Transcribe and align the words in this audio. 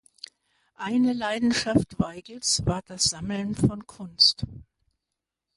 Eine 0.77 1.13
Leidenschaft 1.13 1.99
Weigels 1.99 2.65
war 2.65 2.81
das 2.81 3.03
Sammeln 3.03 3.53
von 3.55 3.85
Kunst. 3.85 4.45